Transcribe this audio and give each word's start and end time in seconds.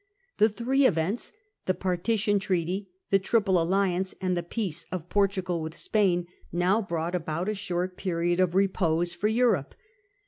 The 0.37 0.49
three 0.49 0.87
events— 0.87 1.31
the 1.67 1.75
Partition 1.75 2.39
Treaty, 2.39 2.89
the 3.11 3.19
Triple 3.19 3.61
Alliance, 3.61 4.15
and 4.19 4.35
the 4.35 4.41
peace 4.41 4.87
of 4.91 5.09
Portugal 5.09 5.61
with 5.61 5.75
Spain— 5.75 6.25
now 6.51 6.81
brought 6.81 7.13
about 7.13 7.47
a 7.47 7.53
short 7.53 7.97
period 7.97 8.39
of 8.39 8.55
repose 8.55 9.13
for 9.13 9.27
Europe. 9.27 9.75